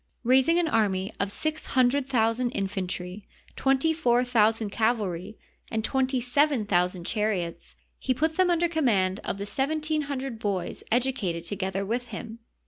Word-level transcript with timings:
Rais 0.23 0.47
ing 0.47 0.57
an 0.57 0.67
army 0.67 1.13
of 1.19 1.31
six 1.31 1.67
hundred 1.77 2.09
thousand 2.09 2.49
infantry, 2.53 3.27
twenty 3.55 3.93
four 3.93 4.23
thousand 4.25 4.71
cavalry, 4.71 5.37
and 5.69 5.83
twenty 5.83 6.19
seven 6.19 6.65
thousand 6.65 7.03
char 7.05 7.29
iots, 7.29 7.75
he 7.99 8.11
put 8.11 8.35
them 8.35 8.49
under 8.49 8.67
command 8.67 9.19
of 9.23 9.37
the 9.37 9.45
seventeen 9.45 10.01
hundred 10.09 10.39
boys 10.39 10.83
educated 10.91 11.43
together 11.43 11.85
with 11.85 12.07
him. 12.07 12.39